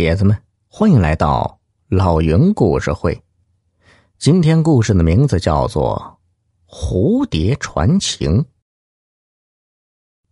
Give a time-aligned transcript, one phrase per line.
[0.00, 0.34] 铁子们，
[0.66, 3.22] 欢迎来到老云故事会。
[4.16, 6.18] 今天故事的名字叫做
[6.74, 8.38] 《蝴蝶传情》。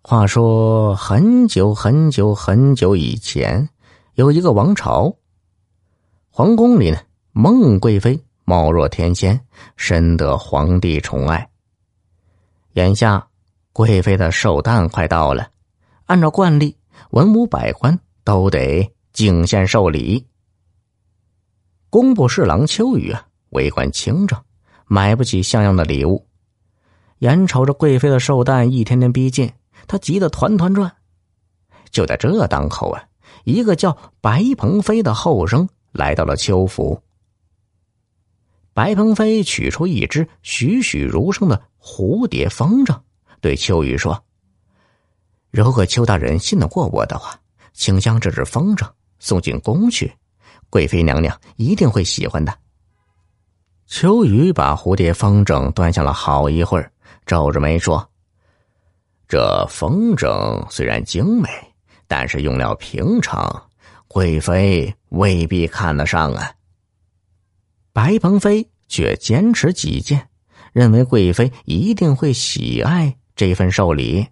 [0.01, 3.69] 话说很久很久很久以前，
[4.15, 5.15] 有一个王朝，
[6.30, 6.98] 皇宫里呢，
[7.32, 9.38] 孟贵妃貌若天仙，
[9.76, 11.46] 深得皇帝宠爱。
[12.72, 13.28] 眼下，
[13.74, 15.50] 贵妃的寿诞快到了，
[16.06, 16.74] 按照惯例，
[17.10, 18.00] 文武百官。
[18.24, 20.24] 都得敬献寿礼。
[21.90, 24.40] 工部侍郎秋雨啊，为官清正，
[24.86, 26.24] 买不起像样的礼物。
[27.18, 29.52] 眼瞅着贵妃的寿诞一天天逼近，
[29.88, 30.95] 他急得团团转。
[31.90, 33.02] 就在这当口啊，
[33.42, 37.02] 一个叫白鹏飞的后生来到了秋府。
[38.73, 42.96] 白鹏飞取出一只栩栩如生的蝴蝶风筝，
[43.40, 44.23] 对秋雨说
[45.50, 47.37] ：“如果邱大人信得过我的话。”
[47.74, 50.12] 请将这只风筝送进宫去，
[50.70, 52.56] 贵妃娘娘一定会喜欢的。
[53.87, 56.93] 秋雨把蝴蝶风筝端详了好一会儿，
[57.26, 58.09] 皱着眉说
[59.26, 61.48] ：“这风筝虽然精美，
[62.06, 63.70] 但是用料平常，
[64.06, 66.53] 贵妃未必看得上啊。”
[67.93, 70.28] 白鹏飞却坚持己见，
[70.73, 74.27] 认为贵妃一定会喜爱这份寿礼。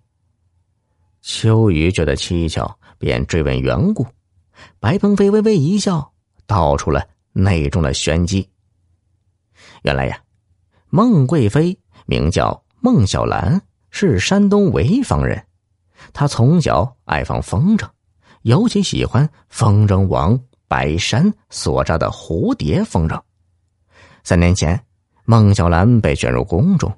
[1.23, 2.79] 秋雨觉得蹊跷。
[2.99, 4.07] 便追问缘故，
[4.81, 6.13] 白鹏飞微微一笑，
[6.47, 8.49] 道出了内中的玄机。
[9.83, 10.19] 原来呀，
[10.89, 15.47] 孟贵妃名叫孟小兰，是山东潍坊人。
[16.13, 17.89] 她从小爱放风筝，
[18.43, 23.21] 尤其喜欢风筝王白山所扎的蝴蝶风筝。
[24.23, 24.81] 三年前，
[25.25, 26.93] 孟小兰被选入宫中，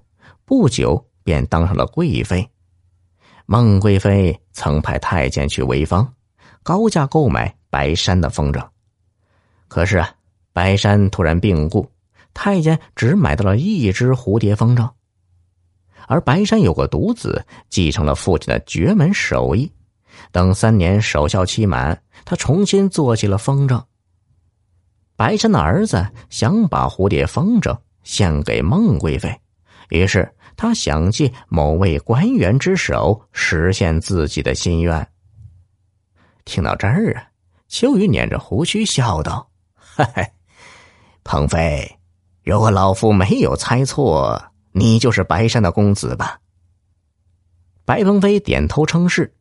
[0.44, 2.48] 不久便当上了贵妃。
[3.46, 6.12] 孟贵妃曾派太监去潍坊，
[6.69, 8.62] 高价购买白山的风筝。
[9.69, 10.11] 可是啊，
[10.52, 11.91] 白山突然病故，
[12.34, 14.86] 太监只买到了一只蝴蝶风筝。
[16.09, 19.72] 而白山有个独子，继承了父亲的绝门手艺。
[20.31, 23.82] 等三年守孝期满，他重新做起了风筝。
[25.16, 29.34] 白山的儿子想把蝴蝶风筝献给孟贵妃，
[29.88, 30.31] 于是。
[30.54, 35.09] 他想借某位官员之手实现自己的心愿。
[36.48, 37.28] 听到这儿啊，
[37.69, 40.32] 秋雨捻着胡须笑道：“嘿嘿，
[41.22, 41.98] 鹏飞，
[42.42, 44.42] 如果老夫没有猜错，
[44.72, 46.41] 你就是白山的公子吧？”
[47.84, 49.32] 白鹏飞点头称是。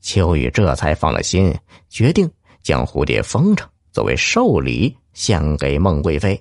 [0.00, 1.52] 秋雨这才放了心，
[1.88, 2.30] 决定
[2.62, 6.40] 将蝴蝶风筝作为寿礼献给孟贵妃。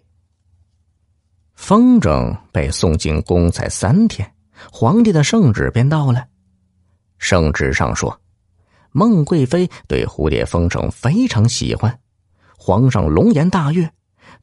[1.55, 4.31] 风筝被送进宫才三天，
[4.71, 6.27] 皇帝的圣旨便到了。
[7.17, 8.21] 圣旨上说，
[8.91, 11.99] 孟贵妃对蝴蝶风筝非常喜欢，
[12.57, 13.91] 皇上龙颜大悦，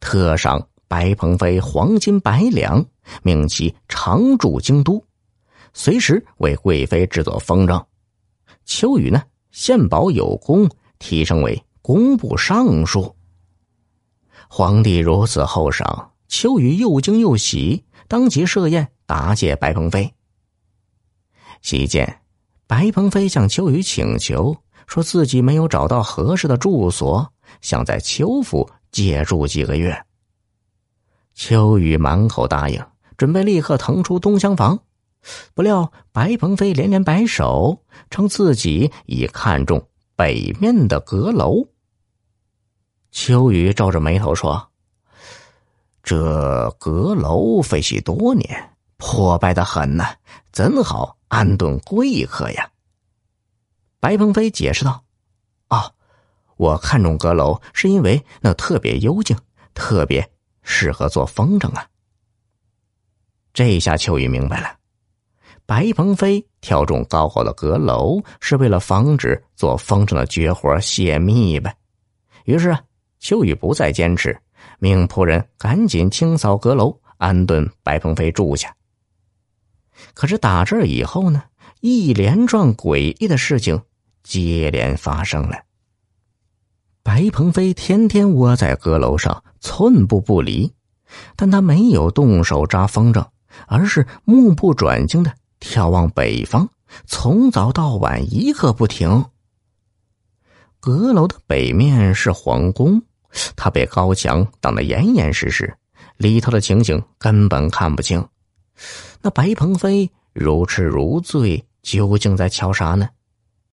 [0.01, 2.85] 特赏白鹏飞黄金百两，
[3.23, 5.05] 命其常驻京都，
[5.73, 7.85] 随时为贵妃制作风筝。
[8.65, 10.69] 秋雨呢，献宝有功，
[10.99, 13.15] 提升为工部尚书。
[14.49, 16.11] 皇帝如此厚赏。
[16.27, 20.13] 秋雨又惊又喜，当即设宴答谢白鹏飞。
[21.61, 22.21] 席间，
[22.67, 27.29] 白鹏飞向秋雨请求，说自己没有找到合适的住所，
[27.61, 29.97] 想在秋府借住几个月。
[31.35, 32.85] 秋雨满口答应，
[33.17, 34.79] 准备立刻腾出东厢房。
[35.55, 41.67] 不料白鹏飞连连摆手，称自己已看中北面的阁楼。
[43.11, 44.69] 秋雨皱着眉头说。
[46.03, 50.15] 这阁楼废弃多年，破败的很呐，
[50.53, 52.71] 怎好安顿贵客呀？
[54.01, 55.03] 白鹏飞解释道
[55.71, 55.93] ：“哦，
[56.57, 59.37] 我看中阁楼是因为那特别幽静，
[59.73, 60.31] 特别
[60.63, 61.87] 适合做风筝啊。”
[63.53, 64.77] 这下秋雨明白了，
[65.65, 71.75] 白鹏飞挑中高高的阁楼是为了防止做风筝的绝活泄密呗。
[72.45, 72.83] 于是啊，
[73.21, 74.39] 秋雨不再坚持。
[74.79, 78.75] 命仆人赶紧清扫阁楼，安顿白鹏飞住下。
[80.13, 81.45] 可是打这以后呢，
[81.81, 83.83] 一连串诡异的事情
[84.23, 85.59] 接连发生了。
[87.03, 90.73] 白鹏飞天天窝在阁楼上，寸步不离，
[91.37, 93.27] 但他没有动手扎风筝，
[93.67, 96.69] 而是目不转睛的眺望北方，
[97.07, 99.27] 从早到晚一刻不停。
[100.81, 103.03] 阁楼的北面是皇宫。
[103.57, 105.77] 他被高墙挡得严严实实，
[106.17, 108.25] 里头的情景根本看不清。
[109.23, 113.09] 那白鹏飞如痴如醉，究竟在瞧啥呢？